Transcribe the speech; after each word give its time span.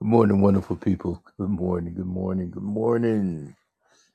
good 0.00 0.08
morning, 0.08 0.40
wonderful 0.42 0.76
people. 0.76 1.22
Good 1.38 1.50
morning, 1.50 1.94
good 1.94 2.06
morning, 2.06 2.50
good 2.50 2.62
morning, 2.64 3.56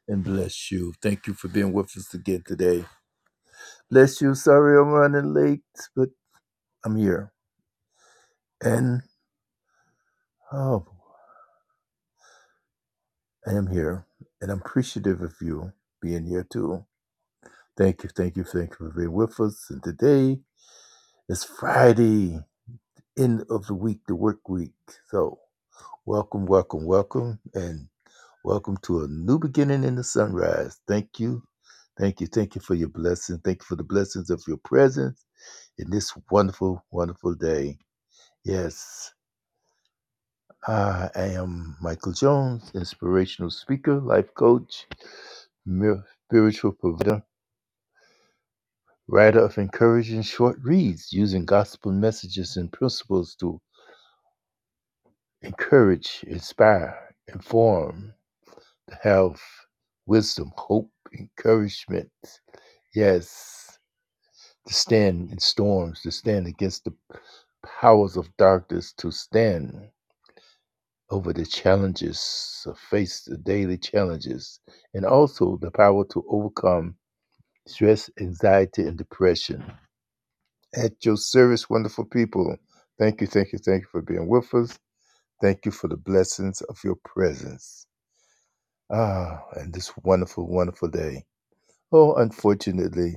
and 0.07 0.23
bless 0.23 0.71
you. 0.71 0.93
Thank 1.01 1.27
you 1.27 1.33
for 1.35 1.49
being 1.49 1.73
with 1.73 1.97
us 1.97 2.13
again 2.13 2.43
today. 2.47 2.85
Bless 3.91 4.21
you. 4.21 4.35
Sorry 4.35 4.79
I'm 4.79 4.89
running 4.89 5.33
late, 5.33 5.61
but 5.95 6.09
I'm 6.85 6.97
here. 6.97 7.33
And 8.61 9.03
oh, 10.51 10.87
I 13.47 13.53
am 13.53 13.67
here. 13.67 14.05
And 14.41 14.51
I'm 14.51 14.59
appreciative 14.59 15.21
of 15.21 15.35
you 15.41 15.73
being 16.01 16.25
here 16.27 16.47
too. 16.51 16.85
Thank 17.77 18.03
you, 18.03 18.09
thank 18.15 18.37
you, 18.37 18.43
thank 18.45 18.71
you 18.71 18.77
for 18.77 18.91
being 18.91 19.13
with 19.13 19.39
us. 19.39 19.67
And 19.69 19.83
today 19.83 20.39
is 21.29 21.43
Friday, 21.45 22.39
end 23.17 23.45
of 23.49 23.67
the 23.67 23.75
week, 23.75 24.01
the 24.07 24.15
work 24.15 24.49
week. 24.49 24.73
So 25.09 25.39
welcome, 26.05 26.45
welcome, 26.47 26.85
welcome. 26.85 27.39
And 27.53 27.87
Welcome 28.43 28.79
to 28.85 29.03
a 29.03 29.07
new 29.09 29.39
beginning 29.39 29.85
in 29.85 29.97
the 29.97 30.03
sunrise. 30.03 30.81
Thank 30.89 31.21
you. 31.21 31.43
Thank 31.99 32.23
you. 32.23 32.27
Thank 32.27 32.55
you 32.55 32.61
for 32.63 32.73
your 32.73 32.89
blessing. 32.89 33.39
Thank 33.45 33.61
you 33.61 33.65
for 33.67 33.77
the 33.77 33.83
blessings 33.83 34.31
of 34.31 34.43
your 34.49 34.57
presence 34.57 35.25
in 35.77 35.91
this 35.91 36.13
wonderful, 36.31 36.83
wonderful 36.91 37.35
day. 37.35 37.77
Yes, 38.45 39.13
I 40.67 41.09
am 41.15 41.77
Michael 41.81 42.13
Jones, 42.13 42.71
inspirational 42.75 43.51
speaker, 43.51 43.99
life 44.01 44.33
coach, 44.35 44.87
spiritual 46.27 46.73
provider, 46.73 47.23
writer 49.13 49.39
of 49.39 49.57
encouraging 49.59 50.23
short 50.23 50.57
reads 50.63 51.13
using 51.13 51.45
gospel 51.45 51.91
messages 51.93 52.57
and 52.57 52.71
principles 52.73 53.35
to 53.35 53.61
encourage, 55.43 56.23
inspire, 56.27 57.15
inform, 57.27 58.13
to 58.89 58.99
have 59.03 59.41
wisdom, 60.07 60.51
hope, 60.57 60.91
encouragement. 61.17 62.11
Yes 62.95 63.69
to 64.67 64.73
stand 64.73 65.31
in 65.31 65.39
storms, 65.39 66.01
to 66.01 66.11
stand 66.11 66.47
against 66.47 66.85
the 66.85 66.93
powers 67.81 68.17
of 68.17 68.35
darkness, 68.37 68.93
to 68.93 69.11
stand 69.11 69.89
over 71.09 71.33
the 71.33 71.45
challenges, 71.45 72.61
to 72.63 72.73
face 72.75 73.23
the 73.25 73.37
daily 73.37 73.77
challenges, 73.77 74.59
and 74.93 75.05
also 75.05 75.57
the 75.61 75.71
power 75.71 76.05
to 76.05 76.25
overcome 76.29 76.95
stress, 77.67 78.09
anxiety, 78.19 78.83
and 78.83 78.97
depression. 78.97 79.63
At 80.75 81.05
your 81.05 81.17
service, 81.17 81.69
wonderful 81.69 82.05
people. 82.05 82.57
Thank 82.99 83.21
you, 83.21 83.27
thank 83.27 83.53
you, 83.53 83.59
thank 83.59 83.83
you 83.83 83.89
for 83.91 84.01
being 84.01 84.27
with 84.29 84.53
us. 84.53 84.77
Thank 85.41 85.65
you 85.65 85.71
for 85.71 85.87
the 85.89 85.97
blessings 85.97 86.61
of 86.63 86.77
your 86.83 86.97
presence. 87.05 87.87
Ah, 88.91 89.43
and 89.55 89.73
this 89.73 89.91
wonderful, 90.03 90.47
wonderful 90.47 90.89
day. 90.89 91.25
Oh, 91.91 92.15
unfortunately, 92.15 93.15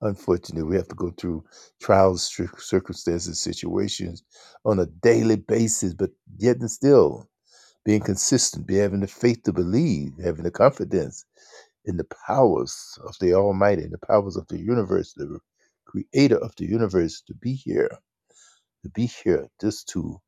Unfortunately, 0.00 0.62
we 0.62 0.76
have 0.76 0.88
to 0.88 0.94
go 0.94 1.10
through 1.10 1.44
trials, 1.82 2.22
cir- 2.32 2.50
circumstances, 2.58 3.40
situations 3.40 4.22
on 4.64 4.78
a 4.78 4.86
daily 4.86 5.36
basis, 5.36 5.92
but 5.94 6.10
yet 6.38 6.58
and 6.58 6.70
still 6.70 7.28
being 7.84 8.00
consistent, 8.02 8.66
be 8.66 8.76
having 8.76 9.00
the 9.00 9.08
faith 9.08 9.42
to 9.44 9.52
believe, 9.52 10.12
having 10.24 10.44
the 10.44 10.50
confidence 10.52 11.24
in 11.86 11.98
the 11.98 12.06
powers 12.26 12.98
of 13.06 13.16
the 13.20 13.34
Almighty, 13.34 13.84
in 13.84 13.90
the 13.92 13.98
powers 14.06 14.36
of 14.36 14.48
the 14.48 14.58
universe, 14.58 15.14
the 15.14 15.40
creator 15.86 16.38
of 16.38 16.54
the 16.56 16.66
universe, 16.66 17.22
to 17.28 17.34
be 17.34 17.54
here, 17.54 17.90
to 18.84 18.90
be 18.90 19.06
here, 19.06 19.48
just 19.60 19.88
to 19.90 20.18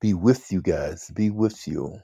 be 0.00 0.14
with 0.14 0.52
you 0.52 0.62
guys, 0.62 1.10
be 1.14 1.30
with 1.30 1.68
you, 1.68 2.00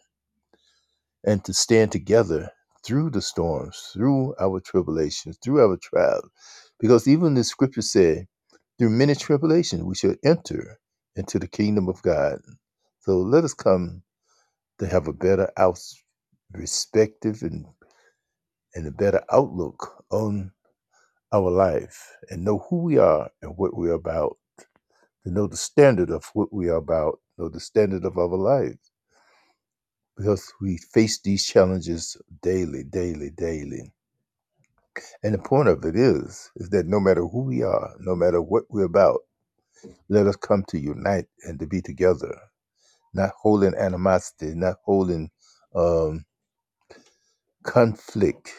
and 1.25 1.45
to 1.45 1.55
stand 1.55 1.93
together 1.93 2.51
through 2.85 3.11
the 3.11 3.23
storms, 3.23 3.91
through 3.95 4.35
our 4.41 4.61
tribulations, 4.61 5.39
through 5.45 5.61
our 5.61 5.79
trials. 5.83 6.29
Because 6.81 7.09
even 7.09 7.35
the 7.35 7.45
scripture 7.45 7.83
said, 7.83 8.27
through 8.79 8.91
many 8.91 9.15
tribulations 9.15 9.85
we 9.85 9.95
shall 9.97 10.17
enter 10.25 10.79
into 11.17 11.39
the 11.39 11.49
kingdom 11.49 11.89
of 11.89 12.03
God. 12.03 12.41
So 13.01 13.19
let 13.19 13.45
us 13.45 13.55
come 13.55 14.03
to 14.81 14.87
have 14.87 15.09
a 15.09 15.13
better 15.13 15.51
out 15.57 15.81
perspective 16.55 17.41
and, 17.43 17.67
and 18.75 18.87
a 18.87 18.91
better 18.93 19.23
outlook 19.33 20.05
on 20.11 20.53
our 21.33 21.51
life 21.51 22.17
and 22.31 22.45
know 22.45 22.61
who 22.71 22.83
we 22.83 22.99
are 22.99 23.31
and 23.43 23.57
what 23.57 23.77
we 23.77 23.91
are 23.91 23.95
about. 23.95 24.39
To 25.25 25.33
know 25.33 25.47
the 25.49 25.57
standard 25.59 26.11
of 26.11 26.25
what 26.35 26.53
we 26.53 26.69
are 26.71 26.77
about, 26.77 27.21
know 27.39 27.49
the 27.49 27.61
standard 27.61 28.05
of 28.05 28.19
our 28.19 28.29
life. 28.37 28.79
Because 30.17 30.53
we 30.61 30.79
face 30.95 31.21
these 31.23 31.47
challenges 31.47 32.17
daily, 32.43 32.85
daily, 32.85 33.31
daily. 33.37 33.93
And 35.23 35.35
the 35.35 35.39
point 35.39 35.69
of 35.69 35.85
it 35.85 35.97
is, 35.97 36.51
is 36.57 36.71
that 36.71 36.87
no 36.87 37.01
matter 37.01 37.23
who 37.27 37.43
we 37.45 37.63
are, 37.63 37.95
no 38.01 38.17
matter 38.17 38.43
what 38.43 38.65
we're 38.71 38.85
about, 38.85 39.21
let 40.09 40.27
us 40.27 40.37
come 40.37 40.65
to 40.69 40.79
unite 40.81 41.27
and 41.45 41.59
to 41.61 41.67
be 41.67 41.83
together 41.83 42.37
not 43.15 43.31
holding 43.41 43.75
animosity, 43.75 44.55
not 44.55 44.77
holding 44.85 45.31
um, 45.75 46.25
conflict, 47.65 48.53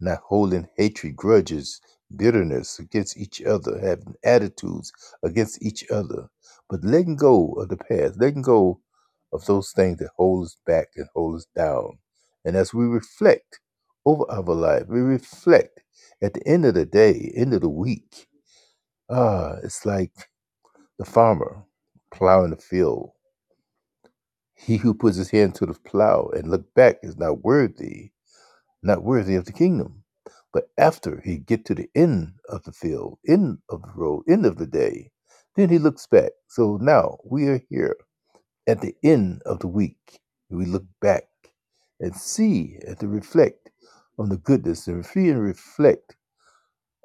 not 0.00 0.20
holding 0.24 0.68
hatred, 0.76 1.16
grudges, 1.16 1.80
bitterness 2.16 2.78
against 2.78 3.16
each 3.16 3.42
other, 3.42 3.78
having 3.80 4.14
attitudes 4.24 4.92
against 5.24 5.62
each 5.62 5.84
other, 5.90 6.28
but 6.70 6.84
letting 6.84 7.16
go 7.16 7.52
of 7.54 7.68
the 7.68 7.76
past, 7.76 8.20
letting 8.20 8.42
go 8.42 8.80
of 9.32 9.44
those 9.46 9.72
things 9.72 9.98
that 9.98 10.10
hold 10.16 10.46
us 10.46 10.56
back 10.66 10.88
and 10.96 11.06
hold 11.14 11.36
us 11.36 11.46
down. 11.56 11.98
And 12.44 12.56
as 12.56 12.74
we 12.74 12.84
reflect 12.86 13.60
over 14.06 14.24
our 14.30 14.42
life, 14.42 14.84
we 14.88 15.00
reflect 15.00 15.82
at 16.22 16.34
the 16.34 16.46
end 16.46 16.64
of 16.66 16.74
the 16.74 16.86
day, 16.86 17.32
end 17.36 17.54
of 17.54 17.62
the 17.62 17.68
week, 17.68 18.28
ah, 19.10 19.56
it's 19.64 19.86
like 19.86 20.12
the 20.98 21.04
farmer 21.04 21.64
plowing 22.14 22.50
the 22.50 22.56
field 22.56 23.12
He 24.62 24.76
who 24.76 24.94
puts 24.94 25.16
his 25.16 25.30
hand 25.30 25.54
to 25.56 25.66
the 25.66 25.74
plow 25.74 26.30
and 26.34 26.50
look 26.50 26.74
back 26.74 26.98
is 27.02 27.16
not 27.16 27.42
worthy, 27.42 28.12
not 28.82 29.02
worthy 29.02 29.34
of 29.34 29.46
the 29.46 29.52
kingdom. 29.52 30.04
But 30.52 30.68
after 30.78 31.20
he 31.24 31.38
get 31.38 31.64
to 31.66 31.74
the 31.74 31.88
end 31.94 32.34
of 32.48 32.64
the 32.64 32.72
field, 32.72 33.18
end 33.26 33.58
of 33.70 33.82
the 33.82 33.92
road, 33.94 34.24
end 34.28 34.44
of 34.44 34.58
the 34.58 34.66
day, 34.66 35.12
then 35.56 35.70
he 35.70 35.78
looks 35.78 36.06
back. 36.06 36.32
So 36.48 36.78
now 36.80 37.18
we 37.24 37.46
are 37.48 37.62
here 37.70 37.96
at 38.66 38.80
the 38.82 38.94
end 39.02 39.42
of 39.46 39.60
the 39.60 39.68
week. 39.68 40.20
We 40.50 40.66
look 40.66 40.84
back 41.00 41.24
and 42.00 42.14
see 42.14 42.78
and 42.86 42.98
to 43.00 43.08
reflect 43.08 43.70
on 44.18 44.28
the 44.28 44.36
goodness 44.36 44.86
and 44.86 45.06
see 45.06 45.30
and 45.30 45.40
reflect 45.42 46.16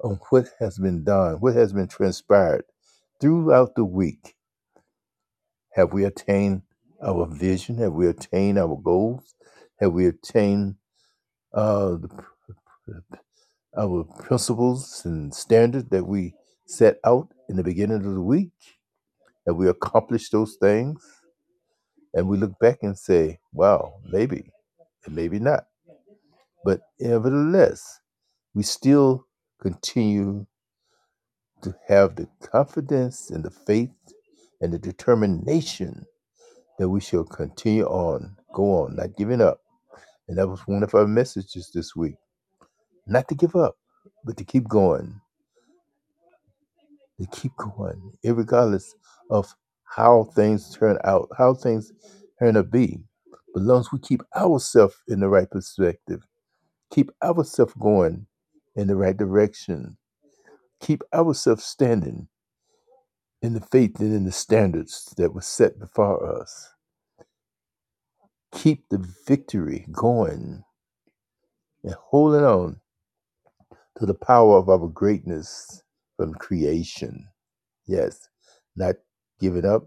on 0.02 0.20
what 0.30 0.48
has 0.58 0.78
been 0.78 1.04
done, 1.04 1.36
what 1.36 1.54
has 1.54 1.72
been 1.72 1.88
transpired 1.88 2.64
throughout 3.20 3.74
the 3.76 3.84
week. 3.84 4.36
Have 5.74 5.92
we 5.92 6.04
attained 6.04 6.62
our 7.02 7.26
vision? 7.26 7.78
Have 7.78 7.92
we 7.92 8.08
attained 8.08 8.58
our 8.58 8.76
goals? 8.76 9.34
Have 9.80 9.92
we 9.92 10.06
attained 10.06 10.76
uh, 11.52 11.96
the, 11.96 12.24
our 13.76 14.04
principles 14.04 15.02
and 15.04 15.34
standards 15.34 15.88
that 15.90 16.06
we 16.06 16.34
set 16.66 16.98
out 17.04 17.28
in 17.48 17.56
the 17.56 17.64
beginning 17.64 17.98
of 17.98 18.14
the 18.14 18.20
week? 18.20 18.52
Have 19.46 19.56
we 19.56 19.68
accomplished 19.68 20.32
those 20.32 20.56
things? 20.60 21.02
And 22.14 22.28
we 22.28 22.38
look 22.38 22.58
back 22.58 22.78
and 22.82 22.98
say, 22.98 23.38
wow, 23.52 23.94
maybe, 24.10 24.50
and 25.04 25.14
maybe 25.14 25.38
not. 25.38 25.66
But 26.64 26.80
nevertheless, 26.98 28.00
we 28.54 28.62
still 28.62 29.26
continue 29.60 30.46
to 31.62 31.74
have 31.88 32.16
the 32.16 32.28
confidence 32.40 33.30
and 33.30 33.44
the 33.44 33.50
faith 33.50 33.90
and 34.60 34.72
the 34.72 34.78
determination 34.78 36.06
that 36.78 36.88
we 36.90 37.00
shall 37.00 37.24
continue 37.24 37.86
on, 37.86 38.36
go 38.54 38.84
on, 38.84 38.96
not 38.96 39.16
giving 39.16 39.40
up 39.42 39.58
And 40.28 40.38
that 40.38 40.48
was 40.48 40.60
one 40.66 40.82
of 40.82 40.94
our 40.94 41.06
messages 41.06 41.70
this 41.74 41.94
week. 41.94 42.16
Not 43.06 43.28
to 43.28 43.34
give 43.34 43.56
up, 43.56 43.76
but 44.24 44.36
to 44.38 44.44
keep 44.44 44.68
going, 44.68 45.20
to 47.20 47.26
keep 47.32 47.52
going, 47.56 48.12
regardless 48.24 48.94
of 49.30 49.54
how 49.84 50.24
things 50.36 50.74
turn 50.76 50.98
out, 51.04 51.28
how 51.38 51.54
things 51.54 51.92
turn 52.40 52.54
to 52.54 52.64
be. 52.64 53.00
But 53.54 53.62
as 53.62 53.66
long 53.66 53.80
as 53.80 53.92
we 53.92 54.00
keep 54.00 54.22
ourselves 54.36 54.96
in 55.08 55.20
the 55.20 55.28
right 55.28 55.50
perspective, 55.50 56.22
keep 56.92 57.10
ourselves 57.22 57.74
going 57.80 58.26
in 58.76 58.88
the 58.88 58.96
right 58.96 59.16
direction, 59.16 59.98
keep 60.80 61.02
ourselves 61.14 61.64
standing 61.64 62.28
in 63.46 63.54
the 63.54 63.60
faith 63.60 64.00
and 64.00 64.12
in 64.12 64.24
the 64.24 64.32
standards 64.32 65.14
that 65.16 65.32
were 65.32 65.40
set 65.40 65.78
before 65.78 66.40
us. 66.42 66.68
Keep 68.52 68.88
the 68.90 69.06
victory 69.26 69.86
going 69.92 70.64
and 71.84 71.94
holding 71.94 72.44
on 72.44 72.80
to 73.98 74.06
the 74.06 74.14
power 74.14 74.58
of 74.58 74.68
our 74.68 74.88
greatness 74.88 75.82
from 76.16 76.34
creation. 76.34 77.28
Yes, 77.86 78.28
not 78.74 78.96
giving 79.40 79.64
up, 79.64 79.86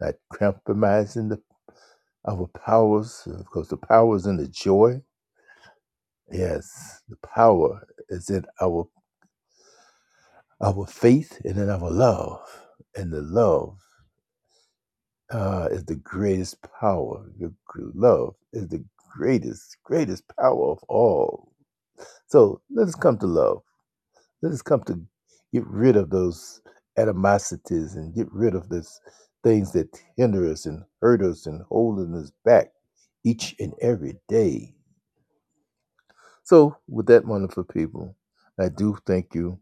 not 0.00 0.14
compromising 0.32 1.28
the, 1.28 1.42
our 2.28 2.48
powers, 2.64 3.22
because 3.38 3.68
the 3.68 3.76
power 3.76 4.14
is 4.16 4.26
in 4.26 4.36
the 4.36 4.48
joy. 4.48 5.00
Yes, 6.30 7.02
the 7.08 7.16
power 7.34 7.86
is 8.08 8.30
in 8.30 8.44
our 8.60 8.88
our 10.62 10.86
faith 10.86 11.40
and 11.44 11.58
in 11.58 11.70
our 11.70 11.90
love, 11.90 12.40
and 12.96 13.12
the 13.12 13.22
love 13.22 13.78
uh, 15.32 15.68
is 15.72 15.84
the 15.86 15.96
greatest 15.96 16.58
power. 16.80 17.26
Love 17.94 18.34
is 18.52 18.68
the 18.68 18.84
greatest, 19.16 19.78
greatest 19.84 20.24
power 20.40 20.72
of 20.72 20.78
all. 20.88 21.52
So 22.28 22.60
let 22.70 22.88
us 22.88 22.94
come 22.96 23.18
to 23.18 23.26
love. 23.26 23.62
Let 24.42 24.52
us 24.52 24.62
come 24.62 24.82
to 24.84 25.00
get 25.52 25.66
rid 25.66 25.96
of 25.96 26.10
those 26.10 26.60
animosities 26.98 27.96
and 27.96 28.14
get 28.14 28.32
rid 28.32 28.54
of 28.54 28.68
those 28.68 29.00
things 29.44 29.72
that 29.72 29.88
hinder 30.16 30.50
us 30.50 30.66
and 30.66 30.84
hurt 31.02 31.22
us 31.22 31.46
and 31.46 31.62
holding 31.68 32.14
us 32.14 32.32
back 32.44 32.72
each 33.24 33.56
and 33.58 33.74
every 33.82 34.16
day. 34.28 34.74
So 36.44 36.76
with 36.88 37.06
that 37.06 37.26
wonderful 37.26 37.64
people, 37.64 38.16
I 38.60 38.68
do 38.70 38.98
thank 39.06 39.34
you 39.34 39.58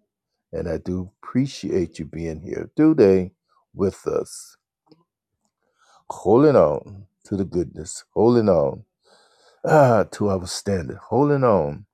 and 0.53 0.69
I 0.69 0.79
do 0.79 1.11
appreciate 1.23 1.99
you 1.99 2.07
being 2.07 2.41
here 2.41 2.71
today 2.77 3.33
with 3.75 4.07
us, 4.07 4.57
holding 6.11 6.57
on 6.57 7.07
to 7.27 7.37
the 7.37 7.45
goodness, 7.47 8.05
holding 8.15 8.49
on 8.49 8.85
ah, 9.67 10.05
to 10.13 10.31
our 10.31 10.47
standard, 10.47 10.99
holding 10.99 11.45
on 11.45 11.87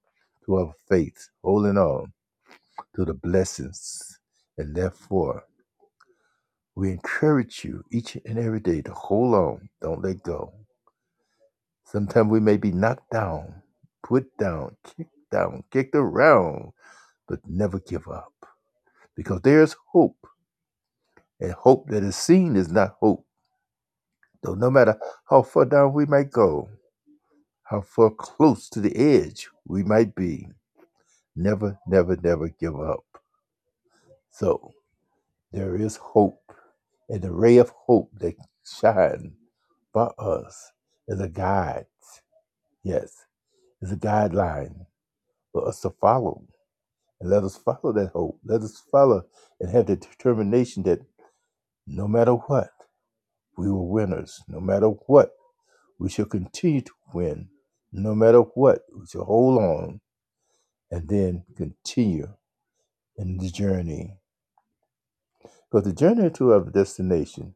to 0.46 0.56
our 0.56 0.72
faith, 0.88 1.28
holding 1.44 1.78
on 1.78 2.12
to 2.96 3.04
the 3.04 3.14
blessings, 3.14 4.18
and 4.58 4.76
therefore 4.76 5.42
We 6.74 6.90
encourage 6.90 7.64
you 7.66 7.84
each 7.92 8.16
and 8.24 8.38
every 8.38 8.60
day 8.62 8.80
to 8.82 8.92
hold 8.94 9.34
on, 9.34 9.68
don't 9.82 10.02
let 10.02 10.22
go. 10.22 10.54
Sometimes 11.84 12.30
we 12.30 12.40
may 12.40 12.56
be 12.58 12.72
knocked 12.72 13.10
down, 13.12 13.62
put 14.04 14.26
down, 14.38 14.76
kicked 14.84 15.10
down, 15.32 15.64
kicked 15.72 15.96
around, 15.96 16.72
but 17.28 17.40
never 17.48 17.80
give 17.80 18.08
up 18.08 18.34
because 19.16 19.42
there's 19.42 19.76
hope, 19.92 20.26
and 21.40 21.52
hope 21.52 21.88
that 21.90 22.04
is 22.04 22.16
seen 22.16 22.56
is 22.56 22.70
not 22.72 22.96
hope. 23.00 23.26
Though 24.42 24.54
no 24.54 24.70
matter 24.70 24.98
how 25.30 25.42
far 25.42 25.66
down 25.66 25.94
we 25.94 26.06
might 26.06 26.30
go, 26.30 26.70
how 27.64 27.82
far 27.82 28.10
close 28.10 28.68
to 28.70 28.80
the 28.80 28.96
edge 28.96 29.48
we 29.66 29.84
might 29.84 30.14
be, 30.14 30.48
never, 31.36 31.78
never, 31.88 32.16
never 32.22 32.48
give 32.48 32.80
up. 32.80 33.04
So 34.32 34.72
there 35.52 35.76
is 35.76 35.96
hope, 35.96 36.52
and 37.08 37.22
the 37.22 37.32
ray 37.32 37.58
of 37.58 37.70
hope 37.70 38.10
that 38.20 38.36
shines 38.64 39.34
for 39.92 40.14
us 40.20 40.72
is 41.08 41.20
a 41.20 41.28
guide 41.28 41.86
Yes, 42.84 43.26
it's 43.82 43.92
a 43.92 43.96
guideline 43.96 44.86
for 45.52 45.68
us 45.68 45.80
to 45.82 45.90
follow. 45.90 46.44
And 47.20 47.30
let 47.30 47.44
us 47.44 47.56
follow 47.56 47.92
that 47.94 48.10
hope. 48.14 48.40
Let 48.44 48.62
us 48.62 48.82
follow 48.92 49.24
and 49.60 49.70
have 49.70 49.86
the 49.86 49.96
determination 49.96 50.84
that 50.84 51.00
no 51.86 52.08
matter 52.08 52.32
what, 52.34 52.70
we 53.58 53.70
were 53.70 53.84
winners. 53.84 54.42
No 54.48 54.60
matter 54.60 54.88
what, 54.88 55.30
we 55.98 56.10
shall 56.10 56.26
continue 56.26 56.82
to 56.82 56.92
win. 57.14 57.48
No 57.92 58.14
matter 58.14 58.40
what, 58.40 58.82
we 58.94 59.06
shall 59.06 59.24
hold 59.24 59.58
on 59.62 60.00
and 60.90 61.08
then 61.08 61.44
continue 61.56 62.28
in 63.18 63.38
the 63.38 63.50
journey. 63.50 64.18
Because 65.70 65.86
the 65.86 65.94
journey 65.94 66.30
to 66.30 66.52
our 66.54 66.64
destination 66.70 67.54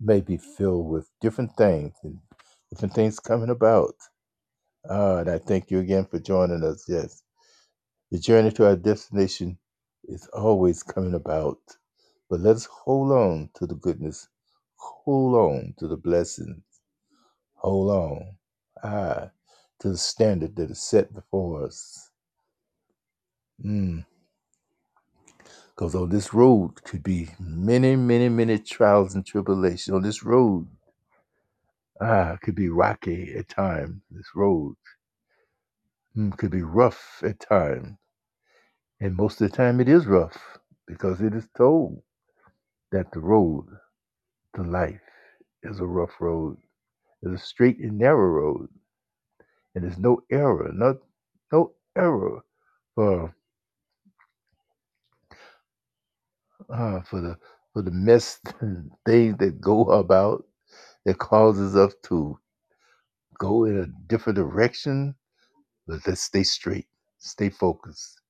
may 0.00 0.20
be 0.20 0.36
filled 0.38 0.88
with 0.90 1.08
different 1.20 1.56
things 1.56 1.94
and 2.04 2.18
different 2.70 2.94
things 2.94 3.20
coming 3.20 3.50
about. 3.50 3.94
Ah, 4.88 5.18
and 5.18 5.30
I 5.30 5.38
thank 5.38 5.70
you 5.70 5.80
again 5.80 6.06
for 6.06 6.18
joining 6.20 6.64
us. 6.64 6.84
Yes. 6.88 7.22
The 8.14 8.20
journey 8.20 8.52
to 8.52 8.66
our 8.68 8.76
destination 8.76 9.58
is 10.04 10.28
always 10.28 10.84
coming 10.84 11.14
about, 11.14 11.58
but 12.30 12.38
let's 12.38 12.64
hold 12.66 13.10
on 13.10 13.50
to 13.56 13.66
the 13.66 13.74
goodness, 13.74 14.28
hold 14.76 15.34
on 15.34 15.74
to 15.78 15.88
the 15.88 15.96
blessings, 15.96 16.62
hold 17.54 17.90
on 17.90 18.36
ah, 18.84 19.30
to 19.80 19.88
the 19.90 19.98
standard 19.98 20.54
that 20.54 20.70
is 20.70 20.80
set 20.80 21.12
before 21.12 21.64
us. 21.66 22.12
Because 23.60 24.04
on 25.96 26.10
this 26.10 26.32
road 26.32 26.84
could 26.84 27.02
be 27.02 27.30
many, 27.40 27.96
many, 27.96 28.28
many 28.28 28.60
trials 28.60 29.16
and 29.16 29.26
tribulations. 29.26 29.92
On 29.92 30.02
this 30.02 30.22
road, 30.22 30.68
ah, 32.00 32.38
could 32.42 32.54
be 32.54 32.68
rocky 32.68 33.34
at 33.36 33.48
times. 33.48 34.00
This 34.12 34.28
road 34.36 34.76
mm, 36.16 36.38
could 36.38 36.52
be 36.52 36.62
rough 36.62 37.20
at 37.24 37.40
times, 37.40 37.96
and 39.00 39.16
most 39.16 39.40
of 39.40 39.50
the 39.50 39.56
time 39.56 39.80
it 39.80 39.88
is 39.88 40.06
rough 40.06 40.58
because 40.86 41.20
it 41.20 41.34
is 41.34 41.48
told 41.56 42.02
that 42.92 43.12
the 43.12 43.20
road 43.20 43.66
to 44.56 44.62
life 44.62 45.02
is 45.62 45.80
a 45.80 45.86
rough 45.86 46.20
road. 46.20 46.58
It's 47.22 47.42
a 47.42 47.46
straight 47.46 47.78
and 47.80 47.98
narrow 47.98 48.26
road, 48.28 48.68
and 49.74 49.84
there's 49.84 49.98
no 49.98 50.22
error, 50.30 50.70
not 50.74 50.96
no 51.52 51.72
error 51.96 52.40
for 52.94 53.34
uh, 56.70 57.00
for 57.02 57.20
the 57.20 57.38
for 57.72 57.82
the 57.82 57.90
mess 57.90 58.40
things 59.06 59.36
that 59.38 59.60
go 59.60 59.84
about 59.86 60.44
that 61.06 61.18
causes 61.18 61.76
us 61.76 61.94
to 62.04 62.38
go 63.38 63.64
in 63.64 63.78
a 63.80 63.86
different 64.08 64.36
direction. 64.36 65.14
But 65.86 66.00
let's 66.06 66.22
stay 66.22 66.44
straight, 66.44 66.88
stay 67.18 67.50
focused, 67.50 68.20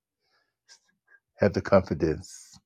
have 1.38 1.54
the 1.54 1.62
confidence, 1.62 2.58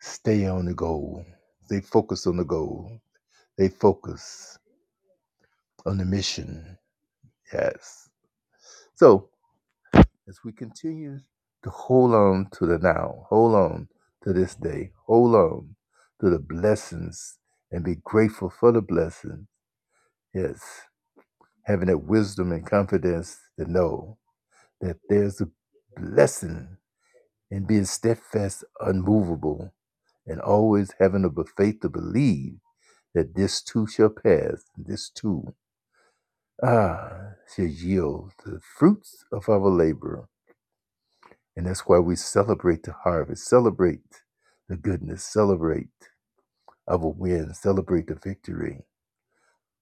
stay 0.00 0.46
on 0.46 0.66
the 0.66 0.74
goal, 0.74 1.24
They 1.70 1.80
focus 1.80 2.26
on 2.26 2.38
the 2.38 2.44
goal, 2.44 3.00
They 3.58 3.68
focus 3.70 4.58
on 5.86 5.98
the 5.98 6.06
mission. 6.06 6.78
Yes. 7.52 8.10
So 8.96 9.30
as 10.28 10.40
we 10.44 10.52
continue 10.52 11.20
to 11.64 11.70
hold 11.70 12.14
on 12.14 12.48
to 12.54 12.66
the 12.66 12.78
now, 12.78 13.26
hold 13.30 13.54
on 13.56 13.88
to 14.24 14.32
this 14.32 14.54
day, 14.56 14.92
hold 15.06 15.34
on 15.36 15.76
to 16.20 16.30
the 16.30 16.38
blessings 16.40 17.38
and 17.72 17.84
be 17.84 17.96
grateful 18.04 18.50
for 18.50 18.72
the 18.72 18.82
blessings. 18.82 19.46
Yes, 20.34 20.60
having 21.64 21.88
that 21.88 21.98
wisdom 22.04 22.52
and 22.52 22.66
confidence 22.66 23.38
to 23.58 23.70
know 23.70 24.18
that 24.80 24.96
there's 25.08 25.40
a 25.42 25.48
blessing 25.96 26.78
in 27.54 27.66
being 27.66 27.86
steadfast, 27.86 28.64
unmovable, 28.80 29.74
and 30.26 30.40
always 30.40 30.92
having 31.00 31.22
the 31.22 31.44
faith 31.56 31.80
to 31.82 31.90
believe 31.90 32.54
that 33.14 33.34
this 33.36 33.62
too 33.62 33.86
shall 33.86 34.10
pass, 34.10 34.64
this 34.76 35.10
too 35.10 35.44
ah, 36.62 37.32
shall 37.54 37.66
yield 37.66 38.32
the 38.44 38.60
fruits 38.78 39.24
of 39.32 39.48
our 39.48 39.70
labor. 39.70 40.28
And 41.56 41.66
that's 41.66 41.82
why 41.82 41.98
we 42.00 42.16
celebrate 42.16 42.84
the 42.84 42.92
harvest, 42.92 43.46
celebrate 43.48 44.22
the 44.68 44.76
goodness, 44.76 45.24
celebrate 45.24 45.88
our 46.88 46.98
win, 46.98 47.54
celebrate 47.54 48.08
the 48.08 48.16
victory, 48.16 48.82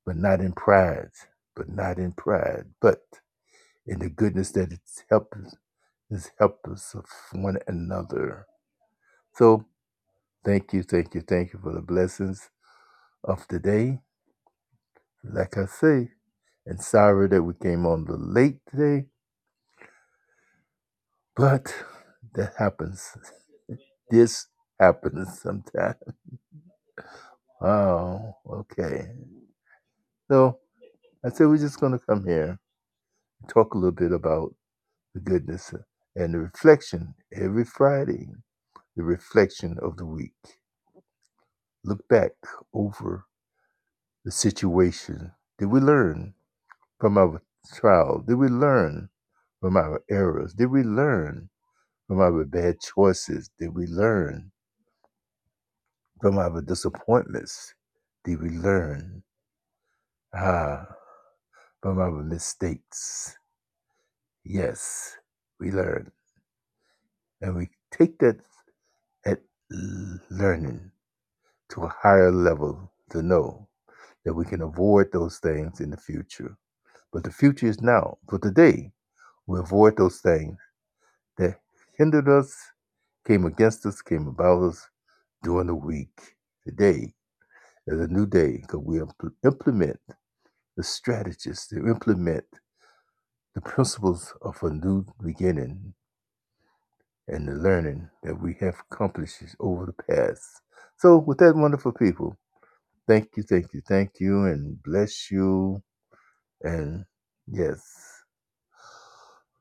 but 0.06 0.16
not 0.16 0.40
in 0.40 0.52
pride, 0.52 1.10
but 1.56 1.68
not 1.68 1.98
in 1.98 2.12
pride, 2.12 2.66
but 2.80 3.02
in 3.86 4.00
the 4.00 4.10
goodness 4.10 4.52
that 4.52 4.72
it's 4.72 5.04
helped 5.10 5.34
has 6.12 6.30
helped 6.40 6.68
us 6.68 6.94
of 6.96 7.06
one 7.32 7.58
another. 7.68 8.46
So 9.34 9.66
thank 10.44 10.72
you, 10.72 10.82
thank 10.84 11.14
you, 11.14 11.22
thank 11.22 11.52
you 11.54 11.60
for 11.62 11.74
the 11.74 11.82
blessings 11.82 12.50
of 13.24 13.46
today. 13.48 14.00
Like 15.24 15.58
I 15.58 15.66
say, 15.66 16.10
and 16.66 16.80
sorry 16.80 17.28
that 17.28 17.42
we 17.42 17.54
came 17.54 17.86
on 17.86 18.04
the 18.06 18.16
late 18.16 18.58
today, 18.70 19.06
but 21.36 21.74
that 22.34 22.54
happens. 22.58 23.16
This 24.10 24.46
happens 24.80 25.40
sometimes. 25.40 25.96
Oh, 27.62 28.36
okay. 28.48 29.08
So 30.30 30.58
I 31.24 31.30
said 31.30 31.48
we're 31.48 31.58
just 31.58 31.80
going 31.80 31.92
to 31.92 31.98
come 31.98 32.26
here 32.26 32.58
and 33.40 33.50
talk 33.50 33.74
a 33.74 33.78
little 33.78 33.92
bit 33.92 34.12
about 34.12 34.54
the 35.14 35.20
goodness 35.20 35.74
and 36.16 36.34
the 36.34 36.38
reflection 36.40 37.14
every 37.32 37.64
Friday, 37.64 38.28
the 38.96 39.02
reflection 39.04 39.78
of 39.82 39.96
the 39.96 40.06
week. 40.06 40.34
Look 41.84 42.06
back 42.08 42.32
over 42.74 43.24
the 44.24 44.32
situation. 44.32 45.32
Did 45.58 45.66
we 45.66 45.80
learn 45.80 46.34
from 47.00 47.18
our 47.18 47.42
trial? 47.74 48.24
Did 48.26 48.36
we 48.36 48.48
learn 48.48 49.10
from 49.60 49.76
our 49.76 50.02
errors? 50.10 50.54
Did 50.54 50.70
we 50.70 50.82
learn 50.82 51.50
from 52.08 52.20
our 52.20 52.44
bad 52.44 52.80
choices? 52.80 53.50
Did 53.58 53.74
we 53.74 53.86
learn? 53.86 54.52
From 56.20 56.38
our 56.38 56.62
disappointments, 56.62 57.74
did 58.24 58.42
we 58.42 58.50
learn? 58.50 59.22
Ah, 60.34 60.86
from 61.82 61.98
our 62.00 62.22
mistakes, 62.22 63.36
yes, 64.44 65.16
we 65.62 65.70
learn. 65.70 66.10
And 67.40 67.56
we 67.56 67.68
take 67.92 68.18
that 68.18 68.38
at 69.26 69.40
learning 70.30 70.90
to 71.70 71.82
a 71.82 71.88
higher 71.88 72.32
level 72.32 72.92
to 73.10 73.22
know 73.22 73.68
that 74.24 74.34
we 74.34 74.44
can 74.44 74.62
avoid 74.62 75.08
those 75.12 75.38
things 75.38 75.80
in 75.80 75.90
the 75.90 75.96
future. 75.96 76.56
But 77.12 77.24
the 77.24 77.30
future 77.32 77.66
is 77.66 77.80
now. 77.80 78.18
For 78.28 78.38
today, 78.38 78.92
we 79.46 79.60
avoid 79.60 79.96
those 79.96 80.20
things 80.20 80.58
that 81.38 81.58
hindered 81.98 82.28
us, 82.28 82.56
came 83.26 83.46
against 83.46 83.86
us, 83.86 84.02
came 84.02 84.28
about 84.28 84.64
us 84.64 84.88
during 85.44 85.68
the 85.68 85.76
week. 85.76 86.36
Today 86.66 87.14
is 87.86 88.00
a 88.00 88.08
new 88.08 88.26
day 88.26 88.58
because 88.62 88.80
we 88.84 88.98
impl- 88.98 89.34
implement 89.44 90.00
the 90.76 90.84
strategies 90.84 91.66
to 91.68 91.76
implement 91.88 92.44
the 93.54 93.60
principles 93.62 94.34
of 94.42 94.62
a 94.62 94.70
new 94.70 95.06
beginning 95.24 95.94
and 97.28 97.48
the 97.48 97.52
learning 97.54 98.08
that 98.22 98.40
we 98.40 98.56
have 98.60 98.76
accomplished 98.90 99.42
over 99.60 99.86
the 99.86 100.04
past. 100.14 100.62
So, 100.98 101.18
with 101.18 101.38
that, 101.38 101.56
wonderful 101.56 101.92
people, 101.92 102.36
thank 103.08 103.30
you, 103.36 103.42
thank 103.44 103.74
you, 103.74 103.82
thank 103.88 104.12
you, 104.20 104.44
and 104.46 104.82
bless 104.82 105.30
you. 105.30 105.82
And 106.62 107.04
yes, 107.48 107.82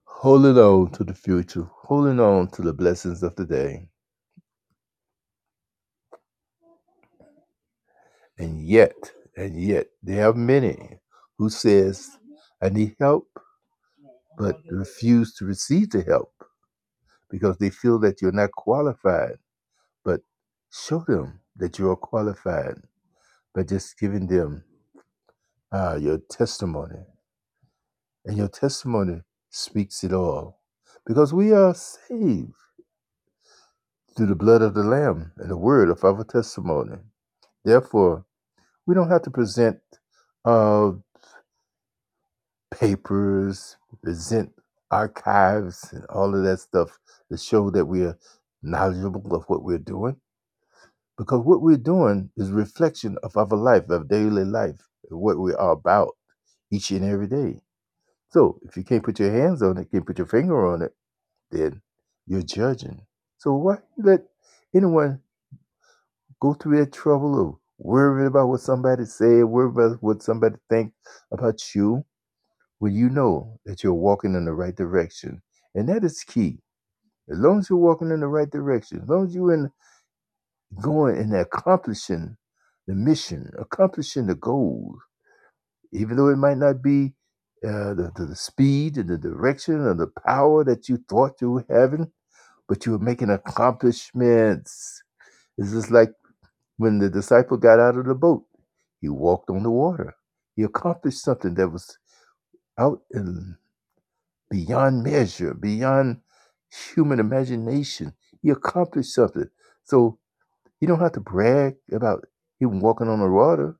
holding 0.05 0.57
on 0.57 0.91
to 0.93 1.03
the 1.03 1.15
future, 1.15 1.67
holding 1.83 2.19
on 2.19 2.49
to 2.51 2.61
the 2.63 2.73
blessings 2.73 3.23
of 3.23 3.35
the 3.35 3.45
day. 3.45 3.89
And 8.39 8.65
yet, 8.67 8.95
and 9.37 9.61
yet, 9.61 9.87
there 10.03 10.29
are 10.29 10.33
many 10.33 10.99
who 11.37 11.49
says, 11.49 12.09
I 12.61 12.69
need 12.69 12.95
help, 12.99 13.27
but 14.41 14.57
refuse 14.71 15.35
to 15.35 15.45
receive 15.45 15.91
the 15.91 16.03
help 16.03 16.33
because 17.31 17.57
they 17.59 17.71
feel 17.71 17.99
that 17.99 18.21
you're 18.21 18.33
not 18.33 18.51
qualified. 18.53 19.37
But 20.05 20.21
show 20.71 21.03
them 21.07 21.41
that 21.57 21.79
you 21.79 21.89
are 21.91 21.97
qualified 21.97 22.75
by 23.55 23.63
just 23.63 23.99
giving 23.99 24.27
them 24.27 24.63
uh, 25.71 25.97
your 26.01 26.19
testimony. 26.31 27.01
And 28.25 28.37
your 28.37 28.49
testimony 28.49 29.21
speaks 29.51 30.03
it 30.03 30.13
all. 30.13 30.61
Because 31.07 31.33
we 31.33 31.53
are 31.53 31.75
saved 31.75 32.53
through 34.15 34.27
the 34.27 34.35
blood 34.35 34.61
of 34.61 34.73
the 34.75 34.83
Lamb 34.83 35.33
and 35.37 35.49
the 35.51 35.57
word 35.57 35.89
of 35.89 36.03
our 36.03 36.23
testimony. 36.25 36.97
Therefore, 37.65 38.25
we 38.87 38.95
don't 38.95 39.09
have 39.09 39.23
to 39.23 39.31
present 39.31 39.79
uh, 40.45 40.91
papers, 42.71 43.77
present 44.03 44.51
archives, 44.89 45.91
and 45.93 46.05
all 46.07 46.35
of 46.35 46.43
that 46.43 46.59
stuff 46.59 46.97
to 47.31 47.37
show 47.37 47.69
that 47.71 47.85
we 47.85 48.03
are 48.03 48.17
knowledgeable 48.63 49.35
of 49.35 49.43
what 49.47 49.63
we're 49.63 49.77
doing. 49.77 50.15
Because 51.17 51.45
what 51.45 51.61
we're 51.61 51.77
doing 51.77 52.31
is 52.37 52.51
reflection 52.51 53.17
of 53.23 53.37
our 53.37 53.45
life, 53.47 53.89
of 53.89 54.07
daily 54.09 54.45
life, 54.45 54.79
what 55.09 55.39
we 55.39 55.53
are 55.53 55.71
about 55.71 56.09
each 56.71 56.91
and 56.91 57.05
every 57.05 57.27
day. 57.27 57.61
So 58.29 58.59
if 58.63 58.77
you 58.77 58.83
can't 58.83 59.03
put 59.03 59.19
your 59.19 59.31
hands 59.31 59.61
on 59.61 59.77
it, 59.77 59.91
can't 59.91 60.05
put 60.05 60.17
your 60.17 60.27
finger 60.27 60.73
on 60.73 60.81
it, 60.81 60.93
then 61.51 61.81
you're 62.25 62.41
judging. 62.41 63.01
So 63.37 63.53
why 63.53 63.77
let 63.97 64.21
anyone 64.73 65.21
go 66.39 66.53
through 66.53 66.79
that 66.79 66.93
trouble 66.93 67.41
of 67.49 67.55
worrying 67.77 68.27
about 68.27 68.47
what 68.47 68.61
somebody 68.61 69.05
said, 69.05 69.43
worry 69.45 69.69
about 69.69 70.01
what 70.01 70.23
somebody 70.23 70.55
think 70.69 70.93
about 71.31 71.59
you, 71.75 72.05
when 72.81 72.93
you 72.95 73.09
know 73.09 73.59
that 73.65 73.83
you're 73.83 73.95
walking 73.95 74.35
in 74.35 74.45
the 74.45 74.53
right 74.53 74.75
direction? 74.75 75.41
And 75.75 75.89
that 75.89 76.03
is 76.05 76.23
key. 76.25 76.59
As 77.31 77.39
long 77.39 77.59
as 77.59 77.69
you're 77.69 77.79
walking 77.79 78.11
in 78.11 78.21
the 78.21 78.27
right 78.27 78.49
direction, 78.51 79.01
as 79.03 79.09
long 79.09 79.27
as 79.27 79.35
you're 79.35 79.53
in 79.53 79.71
going 80.81 81.17
and 81.17 81.35
accomplishing 81.35 82.37
the 82.87 82.95
mission, 82.95 83.51
accomplishing 83.59 84.27
the 84.27 84.35
goals, 84.35 84.97
even 85.93 86.17
though 86.17 86.29
it 86.29 86.37
might 86.37 86.57
not 86.59 86.83
be 86.83 87.13
uh, 87.65 87.95
the, 87.95 88.11
the, 88.17 88.27
the 88.27 88.37
speed 88.37 88.97
and 88.97 89.09
the 89.09 89.17
direction 89.19 89.75
or 89.81 89.95
the 89.95 90.11
power 90.27 90.63
that 90.65 90.89
you 90.89 90.99
thought 91.09 91.41
you 91.41 91.51
were 91.51 91.65
having, 91.69 92.11
but 92.69 92.85
you 92.85 92.93
were 92.93 92.99
making 92.99 93.31
accomplishments. 93.31 95.03
It's 95.57 95.71
just 95.71 95.91
like 95.91 96.11
when 96.77 96.99
the 96.99 97.09
disciple 97.09 97.57
got 97.57 97.79
out 97.79 97.97
of 97.97 98.05
the 98.07 98.15
boat, 98.15 98.45
he 99.01 99.09
walked 99.09 99.49
on 99.51 99.63
the 99.63 99.71
water. 99.71 100.15
He 100.55 100.63
accomplished 100.63 101.23
something 101.23 101.55
that 101.55 101.69
was 101.69 101.97
out 102.77 103.01
and 103.11 103.55
beyond 104.49 105.03
measure, 105.03 105.53
beyond 105.53 106.21
human 106.93 107.19
imagination. 107.19 108.13
He 108.41 108.49
accomplished 108.49 109.13
something. 109.13 109.49
So 109.83 110.19
you 110.79 110.87
don't 110.87 110.99
have 110.99 111.13
to 111.13 111.19
brag 111.21 111.75
about 111.91 112.25
him 112.59 112.79
walking 112.81 113.07
on 113.07 113.19
the 113.19 113.29
water. 113.29 113.77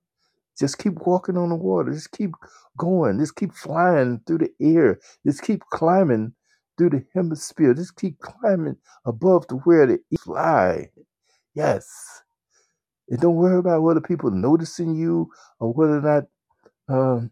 Just 0.60 0.78
keep 0.78 0.94
walking 1.06 1.38
on 1.38 1.50
the 1.50 1.56
water. 1.56 1.92
Just 1.92 2.12
keep 2.12 2.32
going. 2.78 3.20
Just 3.20 3.36
keep 3.36 3.54
flying 3.54 4.22
through 4.28 4.40
the 4.40 4.52
air. 4.62 5.00
Just 5.26 5.44
keep 5.44 5.62
climbing 5.72 6.34
through 6.78 6.92
the 6.92 7.06
hemisphere. 7.16 7.74
Just 7.74 7.96
keep 7.96 8.20
climbing 8.20 8.78
above 9.06 9.48
to 9.48 9.56
where 9.58 9.88
the 9.88 10.00
eagles 10.12 10.24
fly. 10.26 10.90
Yes. 11.56 12.22
And 13.10 13.20
don't 13.20 13.36
worry 13.36 13.60
about 13.60 13.84
whether 13.84 14.02
people 14.02 14.32
noticing 14.32 14.96
you 14.96 15.30
or 15.60 15.74
whether 15.74 15.98
or 15.98 16.02
not 16.02 16.26
um, 16.90 17.32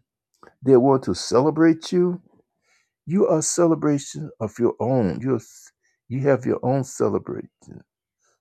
they 0.64 0.76
want 0.76 1.04
to 1.04 1.14
celebrate 1.14 1.92
you. 1.92 2.22
You 3.06 3.28
are 3.28 3.40
a 3.40 3.42
celebration 3.42 4.30
of 4.40 4.58
your 4.58 4.74
own. 4.80 5.20
You're, 5.22 5.40
you 6.08 6.20
have 6.28 6.46
your 6.46 6.60
own 6.64 6.84
celebration. 6.84 7.82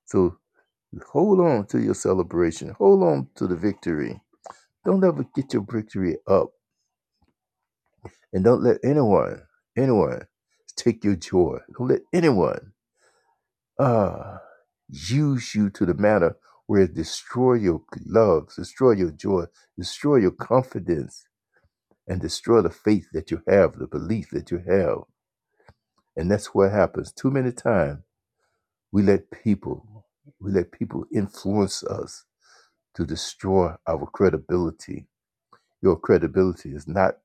So 0.05 0.37
hold 1.11 1.41
on 1.41 1.67
to 1.67 1.79
your 1.81 1.95
celebration. 1.95 2.75
Hold 2.77 3.03
on 3.03 3.29
to 3.35 3.47
the 3.47 3.55
victory. 3.57 4.21
Don't 4.85 5.03
ever 5.03 5.25
get 5.35 5.53
your 5.53 5.65
victory 5.69 6.17
up. 6.27 6.49
And 8.33 8.43
don't 8.43 8.63
let 8.63 8.77
anyone, 8.83 9.41
anyone 9.77 10.23
take 10.77 11.03
your 11.03 11.15
joy. 11.15 11.59
Don't 11.77 11.89
let 11.89 12.01
anyone 12.13 12.73
uh, 13.79 14.37
use 14.89 15.55
you 15.55 15.69
to 15.71 15.85
the 15.85 15.93
matter 15.93 16.37
where 16.67 16.83
it 16.83 16.95
destroy 16.95 17.55
your 17.55 17.81
love, 18.05 18.49
destroy 18.55 18.91
your 18.91 19.11
joy, 19.11 19.45
destroy 19.77 20.17
your 20.17 20.31
confidence, 20.31 21.25
and 22.09 22.21
destroy 22.21 22.61
the 22.63 22.71
faith 22.71 23.07
that 23.13 23.31
you 23.31 23.43
have, 23.49 23.79
the 23.79 23.87
belief 23.87 24.31
that 24.31 24.51
you 24.51 24.59
have. 24.67 24.99
And 26.17 26.31
that's 26.31 26.47
what 26.55 26.71
happens. 26.71 27.13
Too 27.13 27.31
many 27.31 27.51
times 27.53 27.99
we 28.91 29.03
let 29.03 29.31
people, 29.31 30.05
we 30.41 30.51
let 30.51 30.71
people 30.73 31.05
influence 31.13 31.83
us 31.83 32.25
to 32.95 33.05
destroy 33.05 33.73
our 33.87 34.07
credibility. 34.07 35.07
Your 35.81 35.97
credibility 35.97 36.71
is 36.75 36.87
not 36.87 37.15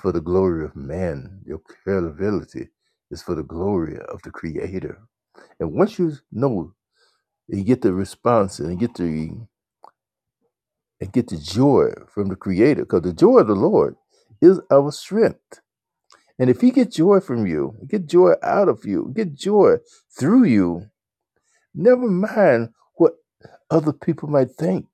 for 0.00 0.12
the 0.12 0.20
glory 0.22 0.64
of 0.64 0.76
man. 0.76 1.40
Your 1.46 1.60
credibility 1.60 2.68
is 3.10 3.22
for 3.22 3.34
the 3.36 3.44
glory 3.44 3.98
of 3.98 4.22
the 4.22 4.30
Creator. 4.32 4.98
And 5.60 5.72
once 5.74 5.98
you 5.98 6.14
know, 6.32 6.74
you 7.48 7.64
get 7.64 7.82
the 7.82 7.92
response 7.94 8.60
and 8.60 8.78
get 8.80 8.94
the 8.94 9.38
and 11.00 11.12
get 11.12 11.28
the 11.28 11.36
joy 11.36 11.92
from 12.12 12.28
the 12.28 12.36
Creator, 12.36 12.82
because 12.82 13.02
the 13.02 13.12
joy 13.12 13.38
of 13.38 13.46
the 13.46 13.54
Lord 13.54 13.96
is 14.40 14.60
our 14.70 14.90
strength. 14.92 15.60
And 16.38 16.50
if 16.50 16.60
He 16.60 16.70
gets 16.70 16.96
joy 16.96 17.20
from 17.20 17.46
you, 17.46 17.74
get 17.88 18.06
joy 18.06 18.32
out 18.42 18.68
of 18.68 18.84
you, 18.84 19.12
get 19.14 19.34
joy 19.34 19.76
through 20.18 20.44
you, 20.44 20.86
never 21.74 22.08
mind 22.08 22.70
what 22.94 23.14
other 23.70 23.92
people 23.92 24.28
might 24.28 24.50
think 24.52 24.86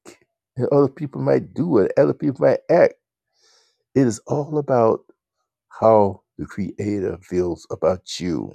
and 0.57 0.69
other 0.69 0.89
people 0.89 1.21
might 1.21 1.55
do 1.55 1.79
and 1.79 1.91
other 1.97 2.15
people 2.15 2.47
might 2.47 2.61
act. 2.71 2.95
It 3.95 4.07
is 4.07 4.21
all 4.27 4.59
about 4.59 5.01
how 5.81 6.23
the 6.39 6.47
Creator 6.47 7.19
feels 7.23 7.67
about 7.71 8.21
you. 8.21 8.53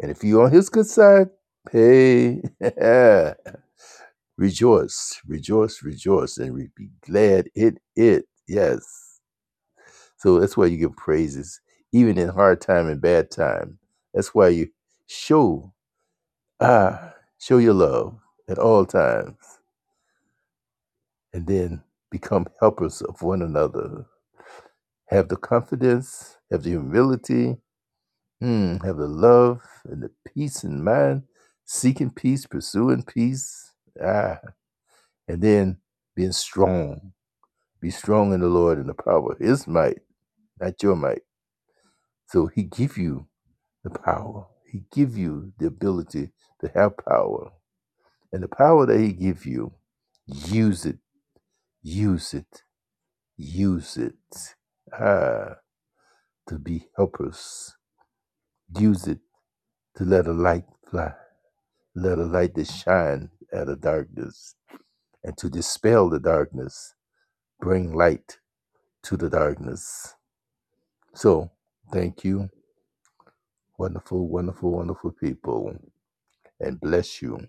And 0.00 0.10
if 0.10 0.22
you're 0.24 0.44
on 0.44 0.52
His 0.52 0.68
good 0.68 0.86
side, 0.86 1.30
hey, 1.70 2.42
rejoice, 4.38 5.20
rejoice, 5.26 5.82
rejoice, 5.84 6.38
and 6.38 6.54
re- 6.54 6.70
be 6.76 6.90
glad 7.02 7.50
in 7.56 7.78
it. 7.96 8.26
Yes. 8.48 9.20
So 10.16 10.40
that's 10.40 10.56
why 10.56 10.66
you 10.66 10.76
give 10.78 10.96
praises, 10.96 11.60
even 11.92 12.18
in 12.18 12.28
hard 12.28 12.60
time 12.60 12.88
and 12.88 13.00
bad 13.00 13.30
time. 13.30 13.78
That's 14.14 14.34
why 14.34 14.48
you 14.48 14.70
show 15.06 15.72
ah 16.60 17.14
show 17.38 17.58
your 17.58 17.74
love 17.74 18.18
at 18.48 18.58
all 18.58 18.86
times, 18.86 19.36
and 21.32 21.46
then 21.46 21.82
become 22.10 22.46
helpers 22.60 23.00
of 23.02 23.22
one 23.22 23.40
another. 23.42 24.04
Have 25.06 25.28
the 25.28 25.36
confidence, 25.36 26.38
have 26.52 26.62
the 26.62 26.70
humility, 26.70 27.56
mm, 28.42 28.84
have 28.84 28.96
the 28.98 29.08
love 29.08 29.62
and 29.84 30.02
the 30.02 30.10
peace 30.26 30.64
in 30.64 30.84
mind, 30.84 31.24
seeking 31.64 32.10
peace, 32.10 32.46
pursuing 32.46 33.02
peace. 33.04 33.67
Ah, 34.04 34.40
and 35.28 35.42
then 35.42 35.78
being 36.16 36.32
strong. 36.32 37.12
Be 37.80 37.90
strong 37.90 38.32
in 38.34 38.40
the 38.40 38.48
Lord 38.48 38.78
and 38.78 38.88
the 38.88 38.94
power 38.94 39.32
of 39.32 39.38
his 39.40 39.66
might, 39.68 40.00
not 40.60 40.82
your 40.82 40.96
might. 40.96 41.22
So 42.28 42.46
he 42.48 42.64
give 42.64 42.98
you 42.98 43.28
the 43.84 43.90
power. 43.90 44.46
He 44.70 44.84
give 44.92 45.16
you 45.16 45.52
the 45.58 45.66
ability 45.68 46.30
to 46.62 46.72
have 46.74 46.92
power. 46.98 47.52
And 48.32 48.42
the 48.42 48.48
power 48.48 48.86
that 48.86 49.00
he 49.00 49.12
give 49.12 49.46
you, 49.46 49.74
use 50.26 50.86
it, 50.86 50.98
use 51.82 52.34
it, 52.34 52.62
use 53.36 53.96
it. 53.98 54.14
Ah, 54.92 55.56
to 56.48 56.58
be 56.58 56.88
helpers. 56.96 57.76
Use 58.78 59.06
it 59.08 59.20
to 59.96 60.04
let 60.04 60.26
a 60.28 60.32
light 60.32 60.64
fly. 60.90 61.12
Let 61.96 62.18
a 62.18 62.24
light 62.24 62.54
that 62.56 62.68
shine 62.68 63.30
out 63.54 63.68
of 63.68 63.80
darkness. 63.80 64.54
And 65.24 65.36
to 65.38 65.50
dispel 65.50 66.10
the 66.10 66.20
darkness. 66.20 66.94
Bring 67.60 67.94
light 67.94 68.38
to 69.04 69.16
the 69.16 69.30
darkness. 69.30 70.14
So 71.14 71.50
thank 71.92 72.24
you, 72.24 72.50
wonderful, 73.78 74.28
wonderful, 74.28 74.72
wonderful 74.72 75.12
people. 75.12 75.76
And 76.60 76.80
bless 76.80 77.22
you 77.22 77.48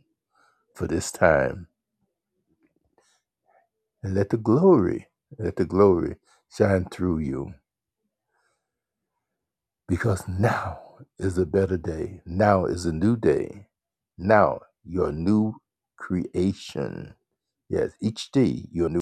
for 0.75 0.87
this 0.87 1.11
time 1.11 1.67
and 4.03 4.15
let 4.15 4.29
the 4.29 4.37
glory, 4.37 5.07
let 5.39 5.57
the 5.57 5.65
glory 5.65 6.15
shine 6.55 6.85
through 6.91 7.19
you 7.19 7.53
because 9.87 10.27
now 10.27 10.79
is 11.19 11.37
a 11.37 11.45
better 11.45 11.77
day. 11.77 12.21
Now 12.25 12.65
is 12.65 12.85
a 12.85 12.93
new 12.93 13.17
day. 13.17 13.67
Now 14.17 14.61
your 14.85 15.11
new 15.11 15.55
creation. 15.99 17.15
Yes, 17.69 17.91
each 18.01 18.31
day 18.31 18.65
you're 18.71 18.89
new. 18.89 18.97